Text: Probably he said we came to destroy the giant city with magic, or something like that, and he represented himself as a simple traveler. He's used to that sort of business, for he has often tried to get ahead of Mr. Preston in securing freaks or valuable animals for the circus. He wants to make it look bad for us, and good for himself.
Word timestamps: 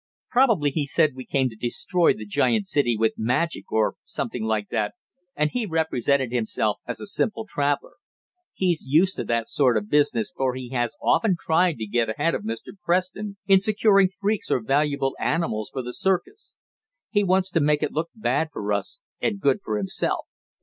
Probably 0.31 0.71
he 0.71 0.87
said 0.87 1.11
we 1.13 1.27
came 1.27 1.47
to 1.49 1.55
destroy 1.55 2.11
the 2.11 2.25
giant 2.25 2.65
city 2.65 2.97
with 2.97 3.13
magic, 3.19 3.71
or 3.71 3.97
something 4.03 4.41
like 4.45 4.69
that, 4.69 4.95
and 5.35 5.51
he 5.51 5.67
represented 5.67 6.31
himself 6.31 6.77
as 6.87 6.99
a 6.99 7.05
simple 7.05 7.45
traveler. 7.47 7.97
He's 8.55 8.87
used 8.87 9.15
to 9.17 9.23
that 9.25 9.47
sort 9.47 9.77
of 9.77 9.91
business, 9.91 10.33
for 10.35 10.55
he 10.55 10.69
has 10.69 10.95
often 11.03 11.35
tried 11.39 11.77
to 11.77 11.85
get 11.85 12.09
ahead 12.09 12.33
of 12.33 12.41
Mr. 12.41 12.69
Preston 12.83 13.37
in 13.45 13.59
securing 13.59 14.09
freaks 14.19 14.49
or 14.49 14.59
valuable 14.59 15.15
animals 15.19 15.69
for 15.71 15.83
the 15.83 15.93
circus. 15.93 16.55
He 17.11 17.23
wants 17.23 17.51
to 17.51 17.59
make 17.59 17.83
it 17.83 17.91
look 17.93 18.09
bad 18.15 18.47
for 18.51 18.73
us, 18.73 18.99
and 19.21 19.39
good 19.39 19.59
for 19.63 19.77
himself. 19.77 20.25